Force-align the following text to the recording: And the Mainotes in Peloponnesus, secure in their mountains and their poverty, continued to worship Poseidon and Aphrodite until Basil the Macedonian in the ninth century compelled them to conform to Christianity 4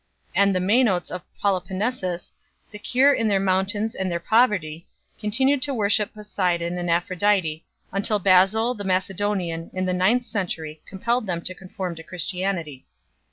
And 0.33 0.55
the 0.55 0.59
Mainotes 0.59 1.11
in 1.11 1.21
Peloponnesus, 1.39 2.33
secure 2.63 3.13
in 3.13 3.27
their 3.27 3.39
mountains 3.39 3.93
and 3.93 4.09
their 4.09 4.19
poverty, 4.19 4.87
continued 5.19 5.61
to 5.61 5.75
worship 5.75 6.11
Poseidon 6.11 6.79
and 6.79 6.89
Aphrodite 6.89 7.63
until 7.91 8.17
Basil 8.17 8.73
the 8.73 8.83
Macedonian 8.83 9.69
in 9.75 9.85
the 9.85 9.93
ninth 9.93 10.25
century 10.25 10.81
compelled 10.87 11.27
them 11.27 11.43
to 11.43 11.53
conform 11.53 11.93
to 11.97 12.01
Christianity 12.01 12.79
4 12.87 12.87